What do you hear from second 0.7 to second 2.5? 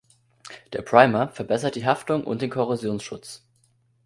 Der Primer verbessert die Haftung und den